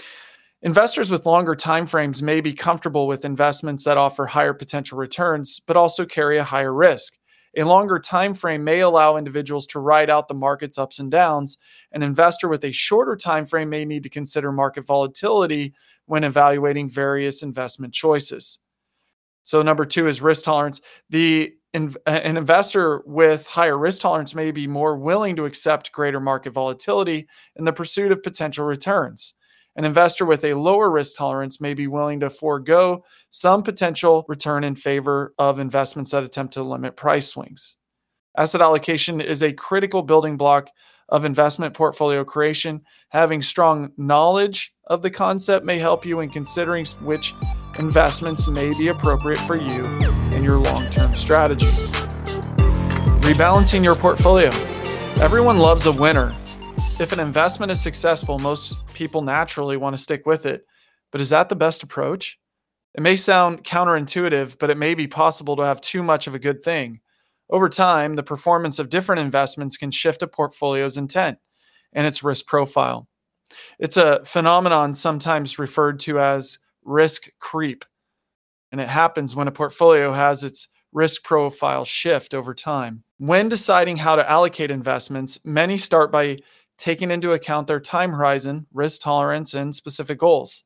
Investors 0.61 1.09
with 1.09 1.25
longer 1.25 1.55
time 1.55 1.85
frames 1.85 2.23
may 2.23 2.41
be 2.41 2.53
comfortable 2.53 3.07
with 3.07 3.25
investments 3.25 3.83
that 3.85 3.97
offer 3.97 4.25
higher 4.25 4.53
potential 4.53 4.97
returns, 4.97 5.59
but 5.59 5.77
also 5.77 6.05
carry 6.05 6.37
a 6.37 6.43
higher 6.43 6.73
risk. 6.73 7.17
A 7.55 7.63
longer 7.63 7.99
time 7.99 8.33
frame 8.33 8.63
may 8.63 8.81
allow 8.81 9.17
individuals 9.17 9.65
to 9.67 9.79
ride 9.79 10.09
out 10.09 10.27
the 10.27 10.33
market's 10.33 10.77
ups 10.77 10.99
and 10.99 11.09
downs. 11.09 11.57
An 11.91 12.03
investor 12.03 12.47
with 12.47 12.63
a 12.65 12.71
shorter 12.71 13.15
time 13.15 13.45
frame 13.45 13.69
may 13.69 13.85
need 13.85 14.03
to 14.03 14.09
consider 14.09 14.51
market 14.51 14.85
volatility 14.85 15.73
when 16.05 16.23
evaluating 16.23 16.89
various 16.89 17.43
investment 17.43 17.93
choices. 17.93 18.59
So 19.43 19.61
number 19.61 19.85
2 19.85 20.07
is 20.07 20.21
risk 20.21 20.43
tolerance. 20.43 20.81
The 21.09 21.53
an 21.73 22.37
investor 22.37 23.03
with 23.05 23.45
higher 23.45 23.77
risk 23.77 24.01
tolerance 24.01 24.33
may 24.33 24.51
be 24.51 24.67
more 24.67 24.97
willing 24.97 25.35
to 25.35 25.45
accept 25.45 25.91
greater 25.91 26.19
market 26.19 26.51
volatility 26.51 27.27
in 27.55 27.65
the 27.65 27.73
pursuit 27.73 28.11
of 28.11 28.23
potential 28.23 28.65
returns. 28.65 29.35
An 29.77 29.85
investor 29.85 30.25
with 30.25 30.43
a 30.43 30.55
lower 30.55 30.89
risk 30.89 31.15
tolerance 31.15 31.61
may 31.61 31.75
be 31.75 31.85
willing 31.85 32.19
to 32.21 32.31
forego 32.31 33.05
some 33.29 33.61
potential 33.61 34.25
return 34.27 34.63
in 34.63 34.75
favor 34.75 35.35
of 35.37 35.59
investments 35.59 36.11
that 36.11 36.23
attempt 36.23 36.55
to 36.55 36.63
limit 36.63 36.95
price 36.95 37.27
swings. 37.27 37.77
Asset 38.35 38.59
allocation 38.59 39.21
is 39.21 39.43
a 39.43 39.53
critical 39.53 40.01
building 40.01 40.35
block 40.35 40.69
of 41.09 41.25
investment 41.25 41.75
portfolio 41.75 42.23
creation. 42.23 42.81
Having 43.09 43.43
strong 43.43 43.91
knowledge 43.97 44.73
of 44.87 45.03
the 45.03 45.11
concept 45.11 45.63
may 45.63 45.77
help 45.77 46.07
you 46.07 46.21
in 46.21 46.29
considering 46.31 46.87
which 47.01 47.35
investments 47.77 48.47
may 48.47 48.69
be 48.79 48.87
appropriate 48.87 49.39
for 49.39 49.57
you 49.57 49.85
and 50.33 50.43
your 50.43 50.57
long 50.57 50.89
term 50.89 51.13
strategy. 51.13 51.67
Rebalancing 53.21 53.83
your 53.83 53.95
portfolio. 53.95 54.49
Everyone 55.21 55.59
loves 55.59 55.85
a 55.85 55.91
winner. 55.91 56.33
If 56.99 57.11
an 57.11 57.19
investment 57.19 57.71
is 57.71 57.79
successful, 57.79 58.39
most 58.39 58.86
people 58.97 59.21
naturally 59.21 59.77
want 59.77 59.95
to 59.95 60.01
stick 60.01 60.25
with 60.25 60.47
it. 60.47 60.65
But 61.11 61.21
is 61.21 61.29
that 61.29 61.49
the 61.49 61.55
best 61.55 61.83
approach? 61.83 62.39
It 62.95 63.01
may 63.01 63.15
sound 63.15 63.63
counterintuitive, 63.63 64.57
but 64.57 64.71
it 64.71 64.77
may 64.77 64.95
be 64.95 65.07
possible 65.07 65.55
to 65.55 65.61
have 65.61 65.79
too 65.81 66.01
much 66.01 66.25
of 66.25 66.33
a 66.33 66.39
good 66.39 66.63
thing. 66.63 67.01
Over 67.51 67.69
time, 67.69 68.15
the 68.15 68.23
performance 68.23 68.79
of 68.79 68.89
different 68.89 69.21
investments 69.21 69.77
can 69.77 69.91
shift 69.91 70.23
a 70.23 70.27
portfolio's 70.27 70.97
intent 70.97 71.37
and 71.93 72.07
its 72.07 72.23
risk 72.23 72.47
profile. 72.47 73.07
It's 73.77 73.97
a 73.97 74.25
phenomenon 74.25 74.95
sometimes 74.95 75.59
referred 75.59 75.99
to 76.01 76.19
as 76.19 76.57
risk 76.83 77.29
creep, 77.37 77.85
and 78.71 78.81
it 78.81 78.89
happens 78.89 79.35
when 79.35 79.47
a 79.47 79.51
portfolio 79.51 80.11
has 80.11 80.43
its 80.43 80.69
risk 80.91 81.23
profile 81.23 81.85
shift 81.85 82.33
over 82.33 82.55
time. 82.55 83.03
When 83.19 83.47
deciding 83.47 83.97
how 83.97 84.15
to 84.15 84.29
allocate 84.29 84.71
investments, 84.71 85.39
many 85.45 85.77
start 85.77 86.11
by 86.11 86.39
taking 86.77 87.11
into 87.11 87.33
account 87.33 87.67
their 87.67 87.79
time 87.79 88.11
horizon, 88.11 88.67
risk 88.73 89.01
tolerance, 89.01 89.53
and 89.53 89.73
specific 89.73 90.19
goals. 90.19 90.63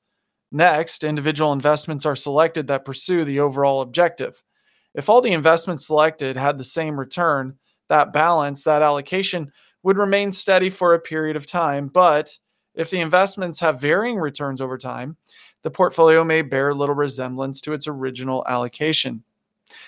Next, 0.52 1.04
individual 1.04 1.54
investments 1.54 2.06
are 2.06 2.16
selected 2.16 2.68
that 2.68 2.86
pursue 2.86 3.24
the 3.24 3.40
overall 3.40 3.82
objective. 3.82 4.44
If 4.94 5.10
all 5.10 5.22
the 5.22 5.32
investments 5.32 5.88
selected 5.88 6.36
had 6.36 6.58
the 6.58 6.64
same 6.64 7.00
return, 7.00 7.58
that 7.88 8.12
balance, 8.12 8.64
that 8.66 8.82
allocation 8.82 9.52
would 9.84 9.98
remain 9.98 10.32
steady 10.32 10.70
for 10.70 10.94
a 10.94 11.00
period 11.00 11.36
of 11.36 11.48
time. 11.48 11.88
But 11.88 12.38
if 12.76 12.90
the 12.90 13.00
investments 13.00 13.60
have 13.62 13.82
varying 13.82 14.18
returns 14.18 14.62
over 14.62 14.78
time, 14.78 15.18
the 15.64 15.72
portfolio 15.72 16.24
may 16.24 16.42
bear 16.42 16.74
little 16.74 16.96
resemblance 16.96 17.62
to 17.62 17.74
its 17.74 17.88
original 17.88 18.46
allocation. 18.48 19.24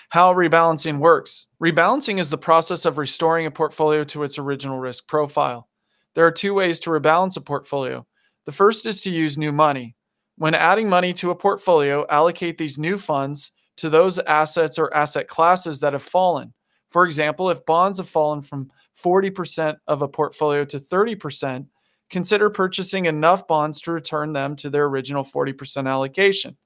How 0.08 0.32
rebalancing 0.32 0.98
works 0.98 1.48
rebalancing 1.62 2.18
is 2.18 2.30
the 2.30 2.38
process 2.38 2.86
of 2.86 2.96
restoring 2.96 3.46
a 3.46 3.50
portfolio 3.50 4.04
to 4.04 4.22
its 4.22 4.38
original 4.38 4.78
risk 4.78 5.06
profile. 5.06 5.68
There 6.14 6.26
are 6.26 6.32
two 6.32 6.54
ways 6.54 6.80
to 6.80 6.90
rebalance 6.90 7.36
a 7.36 7.40
portfolio. 7.40 8.06
The 8.46 8.52
first 8.52 8.86
is 8.86 9.00
to 9.02 9.10
use 9.10 9.38
new 9.38 9.52
money. 9.52 9.96
When 10.36 10.54
adding 10.54 10.88
money 10.88 11.12
to 11.14 11.30
a 11.30 11.36
portfolio, 11.36 12.06
allocate 12.08 12.58
these 12.58 12.78
new 12.78 12.98
funds 12.98 13.52
to 13.76 13.88
those 13.88 14.18
assets 14.20 14.78
or 14.78 14.94
asset 14.94 15.28
classes 15.28 15.80
that 15.80 15.92
have 15.92 16.02
fallen. 16.02 16.52
For 16.90 17.04
example, 17.04 17.50
if 17.50 17.64
bonds 17.66 17.98
have 17.98 18.08
fallen 18.08 18.42
from 18.42 18.70
40% 19.02 19.76
of 19.88 20.02
a 20.02 20.08
portfolio 20.08 20.64
to 20.66 20.78
30%, 20.78 21.66
consider 22.10 22.50
purchasing 22.50 23.06
enough 23.06 23.48
bonds 23.48 23.80
to 23.80 23.92
return 23.92 24.32
them 24.32 24.54
to 24.56 24.70
their 24.70 24.84
original 24.84 25.24
40% 25.24 25.88
allocation. 25.88 26.56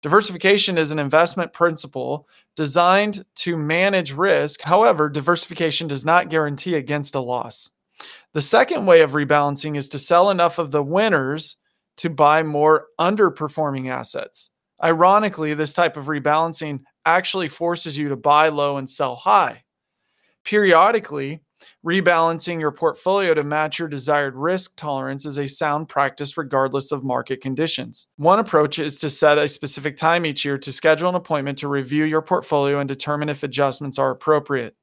Diversification 0.00 0.78
is 0.78 0.92
an 0.92 0.98
investment 0.98 1.52
principle 1.52 2.28
designed 2.56 3.24
to 3.34 3.56
manage 3.56 4.12
risk. 4.12 4.62
However, 4.62 5.08
diversification 5.08 5.88
does 5.88 6.04
not 6.04 6.30
guarantee 6.30 6.74
against 6.74 7.14
a 7.14 7.20
loss. 7.20 7.70
The 8.34 8.42
second 8.42 8.86
way 8.86 9.00
of 9.00 9.12
rebalancing 9.12 9.76
is 9.76 9.88
to 9.90 9.98
sell 9.98 10.30
enough 10.30 10.58
of 10.58 10.70
the 10.70 10.82
winners 10.82 11.56
to 11.98 12.10
buy 12.10 12.42
more 12.42 12.86
underperforming 13.00 13.88
assets. 13.90 14.50
Ironically, 14.82 15.54
this 15.54 15.72
type 15.72 15.96
of 15.96 16.06
rebalancing 16.06 16.80
actually 17.04 17.48
forces 17.48 17.96
you 17.98 18.08
to 18.10 18.16
buy 18.16 18.48
low 18.48 18.76
and 18.76 18.88
sell 18.88 19.16
high. 19.16 19.64
Periodically, 20.44 21.40
rebalancing 21.84 22.60
your 22.60 22.70
portfolio 22.70 23.34
to 23.34 23.42
match 23.42 23.78
your 23.78 23.88
desired 23.88 24.36
risk 24.36 24.76
tolerance 24.76 25.26
is 25.26 25.38
a 25.38 25.48
sound 25.48 25.88
practice 25.88 26.36
regardless 26.36 26.92
of 26.92 27.04
market 27.04 27.40
conditions. 27.40 28.06
One 28.16 28.38
approach 28.38 28.78
is 28.78 28.98
to 28.98 29.10
set 29.10 29.38
a 29.38 29.48
specific 29.48 29.96
time 29.96 30.24
each 30.24 30.44
year 30.44 30.58
to 30.58 30.72
schedule 30.72 31.08
an 31.08 31.14
appointment 31.14 31.58
to 31.58 31.68
review 31.68 32.04
your 32.04 32.22
portfolio 32.22 32.78
and 32.78 32.88
determine 32.88 33.28
if 33.28 33.42
adjustments 33.42 33.98
are 33.98 34.10
appropriate. 34.10 34.76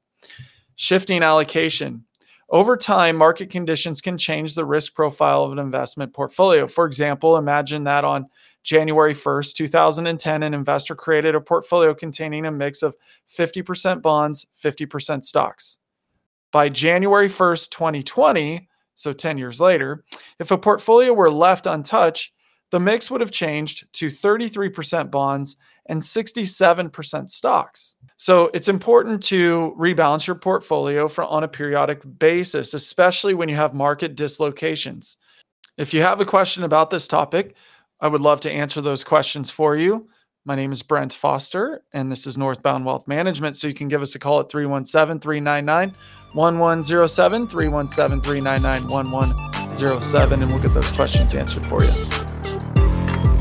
Shifting 0.76 1.22
allocation. 1.22 2.05
Over 2.48 2.76
time, 2.76 3.16
market 3.16 3.50
conditions 3.50 4.00
can 4.00 4.16
change 4.16 4.54
the 4.54 4.64
risk 4.64 4.94
profile 4.94 5.42
of 5.42 5.52
an 5.52 5.58
investment 5.58 6.12
portfolio. 6.12 6.68
For 6.68 6.86
example, 6.86 7.36
imagine 7.36 7.84
that 7.84 8.04
on 8.04 8.26
January 8.62 9.14
1st, 9.14 9.54
2010, 9.54 10.42
an 10.44 10.54
investor 10.54 10.94
created 10.94 11.34
a 11.34 11.40
portfolio 11.40 11.92
containing 11.92 12.46
a 12.46 12.52
mix 12.52 12.82
of 12.82 12.96
50% 13.28 14.00
bonds, 14.00 14.46
50% 14.62 15.24
stocks. 15.24 15.78
By 16.52 16.68
January 16.68 17.28
1st, 17.28 17.70
2020, 17.70 18.68
so 18.94 19.12
10 19.12 19.38
years 19.38 19.60
later, 19.60 20.04
if 20.38 20.50
a 20.52 20.58
portfolio 20.58 21.12
were 21.12 21.30
left 21.30 21.66
untouched, 21.66 22.32
the 22.70 22.80
mix 22.80 23.10
would 23.10 23.20
have 23.20 23.30
changed 23.32 23.92
to 23.94 24.06
33% 24.06 25.10
bonds 25.10 25.56
and 25.86 26.00
67% 26.00 27.30
stocks. 27.30 27.96
So 28.18 28.50
it's 28.54 28.68
important 28.68 29.22
to 29.24 29.74
rebalance 29.78 30.26
your 30.26 30.36
portfolio 30.36 31.06
for, 31.06 31.24
on 31.24 31.44
a 31.44 31.48
periodic 31.48 32.00
basis, 32.18 32.72
especially 32.72 33.34
when 33.34 33.48
you 33.48 33.56
have 33.56 33.74
market 33.74 34.16
dislocations. 34.16 35.18
If 35.76 35.92
you 35.92 36.00
have 36.00 36.20
a 36.20 36.24
question 36.24 36.64
about 36.64 36.88
this 36.88 37.06
topic, 37.06 37.54
I 38.00 38.08
would 38.08 38.22
love 38.22 38.40
to 38.42 38.50
answer 38.50 38.80
those 38.80 39.04
questions 39.04 39.50
for 39.50 39.76
you. 39.76 40.08
My 40.46 40.54
name 40.54 40.72
is 40.72 40.82
Brent 40.82 41.12
Foster, 41.12 41.82
and 41.92 42.10
this 42.10 42.26
is 42.26 42.38
Northbound 42.38 42.84
Wealth 42.86 43.06
Management. 43.08 43.56
So 43.56 43.68
you 43.68 43.74
can 43.74 43.88
give 43.88 44.00
us 44.00 44.14
a 44.14 44.18
call 44.18 44.40
at 44.40 44.50
317 44.50 45.20
399 45.20 45.94
1107, 46.32 47.48
317 47.48 48.22
399 48.22 48.88
1107, 48.88 50.42
and 50.42 50.52
we'll 50.52 50.62
get 50.62 50.72
those 50.72 50.90
questions 50.92 51.34
answered 51.34 51.66
for 51.66 51.82
you. 51.82 51.90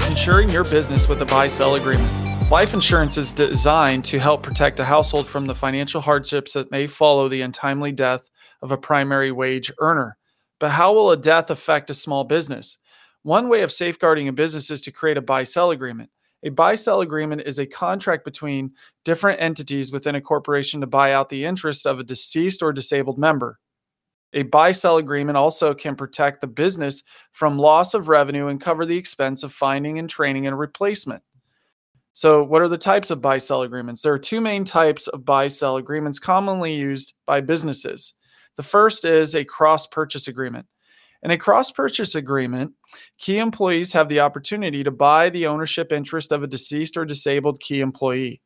Insuring 0.07 0.49
your 0.49 0.63
business 0.63 1.07
with 1.07 1.21
a 1.21 1.25
buy 1.25 1.47
sell 1.47 1.75
agreement. 1.75 2.24
Life 2.51 2.75
insurance 2.75 3.17
is 3.17 3.31
designed 3.31 4.05
to 4.05 4.19
help 4.19 4.43
protect 4.43 4.79
a 4.79 4.85
household 4.85 5.27
from 5.27 5.47
the 5.47 5.55
financial 5.55 5.99
hardships 5.99 6.53
that 6.53 6.69
may 6.69 6.85
follow 6.85 7.27
the 7.27 7.41
untimely 7.41 7.91
death 7.91 8.29
of 8.61 8.71
a 8.71 8.77
primary 8.77 9.31
wage 9.31 9.71
earner. 9.79 10.15
But 10.59 10.69
how 10.69 10.93
will 10.93 11.09
a 11.09 11.17
death 11.17 11.49
affect 11.49 11.89
a 11.89 11.95
small 11.95 12.23
business? 12.23 12.77
One 13.23 13.49
way 13.49 13.63
of 13.63 13.71
safeguarding 13.71 14.27
a 14.27 14.31
business 14.31 14.69
is 14.69 14.79
to 14.81 14.91
create 14.91 15.17
a 15.17 15.23
buy 15.23 15.43
sell 15.43 15.71
agreement. 15.71 16.11
A 16.43 16.49
buy 16.49 16.75
sell 16.75 17.01
agreement 17.01 17.41
is 17.47 17.57
a 17.57 17.65
contract 17.65 18.23
between 18.23 18.73
different 19.03 19.41
entities 19.41 19.91
within 19.91 20.13
a 20.13 20.21
corporation 20.21 20.79
to 20.81 20.87
buy 20.87 21.13
out 21.13 21.29
the 21.29 21.43
interest 21.43 21.87
of 21.87 21.97
a 21.97 22.03
deceased 22.03 22.61
or 22.61 22.71
disabled 22.71 23.17
member. 23.17 23.59
A 24.33 24.43
buy 24.43 24.71
sell 24.71 24.97
agreement 24.97 25.37
also 25.37 25.73
can 25.73 25.95
protect 25.95 26.41
the 26.41 26.47
business 26.47 27.01
from 27.31 27.57
loss 27.57 27.95
of 27.95 28.07
revenue 28.07 28.47
and 28.47 28.61
cover 28.61 28.85
the 28.85 28.97
expense 28.97 29.41
of 29.41 29.51
finding 29.51 29.97
and 29.97 30.07
training 30.07 30.45
a 30.45 30.55
replacement. 30.55 31.23
So, 32.15 32.45
what 32.45 32.61
are 32.61 32.69
the 32.69 32.77
types 32.77 33.11
of 33.11 33.21
buy 33.21 33.39
sell 33.39 33.63
agreements? 33.63 34.01
There 34.01 34.13
are 34.13 34.17
two 34.17 34.39
main 34.39 34.63
types 34.63 35.07
of 35.07 35.25
buy 35.25 35.49
sell 35.49 35.75
agreements 35.75 36.17
commonly 36.17 36.73
used 36.73 37.13
by 37.25 37.41
businesses. 37.41 38.13
The 38.55 38.63
first 38.63 39.03
is 39.03 39.35
a 39.35 39.43
cross 39.43 39.85
purchase 39.85 40.29
agreement. 40.29 40.65
In 41.23 41.31
a 41.31 41.37
cross 41.37 41.71
purchase 41.71 42.15
agreement, 42.15 42.71
key 43.17 43.37
employees 43.39 43.91
have 43.91 44.07
the 44.07 44.21
opportunity 44.21 44.81
to 44.81 44.91
buy 44.91 45.29
the 45.29 45.45
ownership 45.47 45.91
interest 45.91 46.31
of 46.31 46.41
a 46.41 46.47
deceased 46.47 46.95
or 46.95 47.03
disabled 47.03 47.59
key 47.59 47.81
employee. 47.81 48.39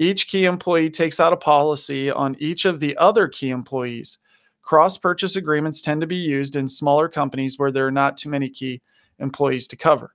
Each 0.00 0.26
key 0.26 0.46
employee 0.46 0.90
takes 0.90 1.20
out 1.20 1.32
a 1.32 1.36
policy 1.36 2.10
on 2.10 2.34
each 2.40 2.64
of 2.64 2.80
the 2.80 2.96
other 2.96 3.28
key 3.28 3.50
employees. 3.50 4.18
Cross 4.62 4.98
purchase 4.98 5.36
agreements 5.36 5.80
tend 5.80 6.00
to 6.00 6.08
be 6.08 6.16
used 6.16 6.56
in 6.56 6.66
smaller 6.66 7.08
companies 7.08 7.60
where 7.60 7.70
there 7.70 7.86
are 7.86 7.92
not 7.92 8.18
too 8.18 8.28
many 8.28 8.50
key 8.50 8.82
employees 9.20 9.68
to 9.68 9.76
cover. 9.76 10.14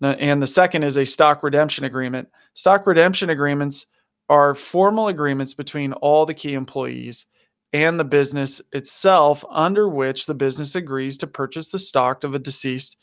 And 0.00 0.42
the 0.42 0.46
second 0.46 0.82
is 0.82 0.96
a 0.96 1.06
stock 1.06 1.42
redemption 1.42 1.84
agreement. 1.84 2.28
Stock 2.54 2.86
redemption 2.86 3.30
agreements 3.30 3.86
are 4.28 4.54
formal 4.54 5.08
agreements 5.08 5.54
between 5.54 5.92
all 5.94 6.26
the 6.26 6.34
key 6.34 6.54
employees 6.54 7.26
and 7.72 7.98
the 7.98 8.04
business 8.04 8.62
itself, 8.72 9.44
under 9.50 9.88
which 9.88 10.26
the 10.26 10.34
business 10.34 10.74
agrees 10.74 11.18
to 11.18 11.26
purchase 11.26 11.70
the 11.70 11.78
stock 11.78 12.22
of 12.22 12.34
a 12.34 12.38
deceased 12.38 12.96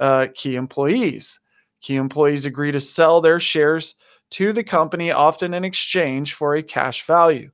uh, 0.00 0.28
key 0.34 0.56
employees. 0.56 1.40
Key 1.80 1.96
employees 1.96 2.46
agree 2.46 2.72
to 2.72 2.80
sell 2.80 3.20
their 3.20 3.38
shares 3.38 3.94
to 4.30 4.52
the 4.52 4.64
company, 4.64 5.10
often 5.10 5.52
in 5.54 5.64
exchange 5.64 6.34
for 6.34 6.56
a 6.56 6.62
cash 6.62 7.04
value. 7.04 7.50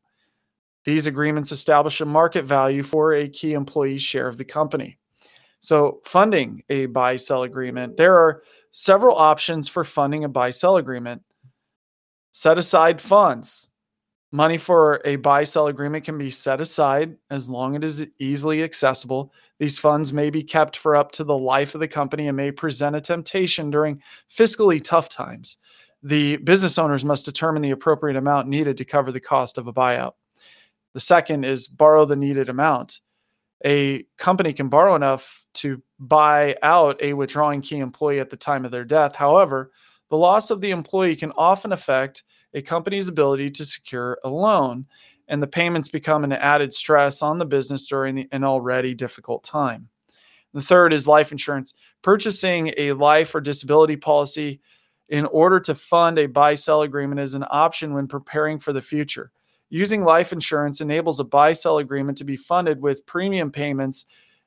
These 0.85 1.07
agreements 1.07 1.53
establish 1.53 2.01
a 2.01 2.07
market 2.07 2.45
value 2.45 2.83
for 2.83 3.13
a 3.13 3.29
key 3.29 3.53
employee's 3.53 4.03
share 4.03 4.29
of 4.29 4.39
the 4.39 4.45
company. 4.45 4.99
So, 5.59 6.01
funding 6.05 6.63
a 6.71 6.87
buy 6.87 7.17
sell 7.17 7.43
agreement, 7.43 7.97
there 7.97 8.15
are 8.15 8.43
several 8.71 9.17
options 9.17 9.69
for 9.69 9.85
funding 9.85 10.25
a 10.25 10.29
buy 10.29 10.51
sell 10.51 10.77
agreement. 10.77 11.23
Set 12.31 12.59
aside 12.59 13.01
funds. 13.01 13.69
Money 14.33 14.59
for 14.59 15.01
a 15.05 15.17
buy 15.17 15.43
sell 15.43 15.67
agreement 15.67 16.05
can 16.05 16.17
be 16.17 16.31
set 16.31 16.61
aside 16.61 17.17
as 17.31 17.51
long 17.51 17.83
as 17.83 17.99
it 17.99 18.09
is 18.09 18.15
easily 18.21 18.63
accessible. 18.63 19.33
These 19.59 19.81
funds 19.81 20.13
may 20.13 20.31
be 20.31 20.45
kept 20.45 20.77
for 20.77 20.95
up 20.95 21.11
to 21.13 21.25
the 21.25 21.37
life 21.37 21.75
of 21.75 21.81
the 21.81 21.89
company 21.89 22.29
and 22.29 22.37
may 22.37 22.53
present 22.53 22.95
a 22.95 23.01
temptation 23.01 23.71
during 23.71 24.01
fiscally 24.31 24.83
tough 24.83 25.09
times. 25.09 25.57
The 26.05 26.37
business 26.39 26.79
owners 26.79 27.05
must 27.05 27.25
determine 27.25 27.63
the 27.63 27.73
appropriate 27.73 28.17
amount 28.17 28.47
needed 28.47 28.77
to 28.77 28.85
cover 28.85 29.11
the 29.11 29.21
cost 29.21 29.59
of 29.59 29.67
a 29.67 29.73
buyout. 29.73 30.13
The 30.95 31.01
second 31.01 31.45
is 31.45 31.67
borrow 31.67 32.05
the 32.05 32.17
needed 32.17 32.49
amount. 32.49 33.01
A 33.67 34.05
company 34.17 34.53
can 34.53 34.69
borrow 34.69 34.95
enough 34.95 35.45
to 35.55 35.83
buy 36.01 36.57
out 36.63 37.01
a 37.03 37.13
withdrawing 37.13 37.61
key 37.61 37.79
employee 37.79 38.21
at 38.21 38.31
the 38.31 38.37
time 38.37 38.65
of 38.65 38.71
their 38.71 38.85
death. 38.85 39.15
However, 39.15 39.71
the 40.09 40.17
loss 40.17 40.51
of 40.51 40.61
the 40.61 40.71
employee 40.71 41.15
can 41.15 41.33
often 41.37 41.73
affect 41.73 42.25
a 42.55 42.63
company's 42.63 43.09
ability 43.09 43.51
to 43.53 43.65
secure 43.65 44.19
a 44.25 44.29
loan, 44.31 44.87
and 45.29 45.43
the 45.43 45.47
payments 45.47 45.89
become 45.89 46.25
an 46.25 46.33
added 46.33 46.73
stress 46.73 47.23
on 47.23 47.39
the 47.39 47.45
business 47.45 47.87
during 47.87 48.15
the, 48.17 48.29
an 48.33 48.43
already 48.43 48.95
difficult 48.95 49.45
time. 49.45 49.89
The 50.53 50.63
third 50.63 50.93
is 50.93 51.07
life 51.07 51.31
insurance. 51.31 51.75
Purchasing 52.03 52.73
a 52.77 52.93
life 52.95 53.35
or 53.35 53.41
disability 53.41 53.97
policy 53.97 54.61
in 55.11 55.27
order 55.27 55.61
to 55.61 55.75
fund 55.75 56.19
a 56.19 56.27
buy 56.27 56.55
sell 56.55 56.83
agreement 56.83 57.21
is 57.21 57.35
an 57.35 57.45
option 57.51 57.95
when 57.95 58.09
preparing 58.09 58.59
for 58.59 58.73
the 58.73 58.83
future. 58.83 59.31
Using 59.69 60.03
life 60.03 60.33
insurance 60.33 60.81
enables 60.81 61.21
a 61.21 61.25
buy 61.25 61.53
sell 61.53 61.79
agreement 61.79 62.19
to 62.19 62.25
be 62.25 62.37
funded 62.37 62.81
with 62.81 63.07
premium 63.07 63.53
payments 63.53 64.07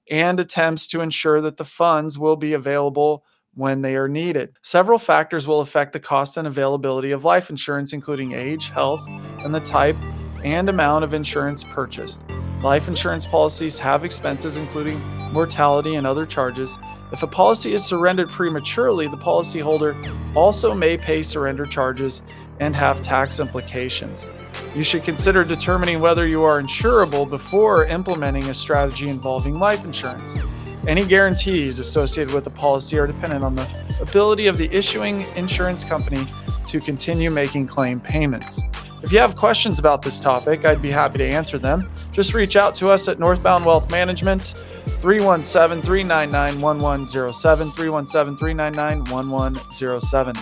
and 0.10 0.40
attempts 0.40 0.88
to 0.88 1.02
ensure 1.02 1.42
that 1.42 1.58
the 1.58 1.66
funds 1.66 2.18
will 2.18 2.36
be 2.36 2.54
available 2.54 3.24
when 3.54 3.82
they 3.82 3.96
are 3.96 4.08
needed. 4.08 4.58
Several 4.64 5.00
factors 5.00 5.48
will 5.48 5.62
affect 5.62 5.94
the 5.94 6.00
cost 6.00 6.38
and 6.38 6.48
availability 6.48 7.12
of 7.12 7.24
life 7.24 7.50
insurance, 7.50 7.94
including 7.94 8.34
age, 8.34 8.70
health, 8.70 9.06
and 9.44 9.54
the 9.54 9.60
type 9.60 9.96
and 10.44 10.70
amount 10.70 11.04
of 11.04 11.14
insurance 11.14 11.64
purchased. 11.64 12.24
Life 12.64 12.88
insurance 12.88 13.26
policies 13.26 13.78
have 13.80 14.04
expenses, 14.04 14.58
including 14.58 15.00
mortality 15.32 15.96
and 15.96 16.08
other 16.08 16.26
charges. 16.26 16.78
If 17.14 17.22
a 17.22 17.28
policy 17.28 17.74
is 17.74 17.86
surrendered 17.86 18.28
prematurely, 18.30 19.06
the 19.06 19.18
policyholder 19.18 19.96
also 20.36 20.74
may 20.74 20.98
pay 20.98 21.22
surrender 21.22 21.68
charges 21.68 22.24
and 22.60 22.76
have 22.76 23.04
tax 23.04 23.40
implications. 23.40 24.28
You 24.76 24.84
should 24.84 25.04
consider 25.04 25.44
determining 25.44 26.02
whether 26.02 26.28
you 26.28 26.42
are 26.42 26.60
insurable 26.60 27.30
before 27.30 27.86
implementing 27.86 28.46
a 28.46 28.54
strategy 28.54 29.10
involving 29.10 29.60
life 29.60 29.86
insurance. 29.86 30.40
Any 30.88 31.06
guarantees 31.06 31.78
associated 31.78 32.34
with 32.34 32.46
the 32.46 32.50
policy 32.50 32.98
are 32.98 33.06
dependent 33.06 33.44
on 33.44 33.56
the 33.56 33.98
ability 34.02 34.48
of 34.48 34.58
the 34.58 34.74
issuing 34.76 35.22
insurance 35.36 35.84
company 35.84 36.24
to 36.68 36.80
continue 36.80 37.30
making 37.30 37.68
claim 37.68 38.00
payments. 38.00 38.64
If 39.04 39.12
you 39.12 39.20
have 39.20 39.36
questions 39.36 39.78
about 39.78 40.02
this 40.02 40.20
topic, 40.20 40.66
I'd 40.66 40.82
be 40.82 40.90
happy 40.90 41.20
to 41.20 41.26
answer 41.26 41.60
them. 41.60 41.90
Just 42.12 42.34
reach 42.34 42.56
out 42.56 42.74
to 42.76 42.90
us 42.90 43.08
at 43.08 43.20
Northbound 43.20 43.66
Wealth 43.66 43.92
Management, 43.92 44.66
317 45.04 45.82
399 45.82 46.62
1107, 46.62 47.72
317 47.72 48.38
399 48.38 49.04
1107. 49.12 50.34